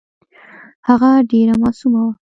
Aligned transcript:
هغه 0.87 1.09
ډېره 1.31 1.53
معصومه 1.61 2.01
ده. 2.07 2.11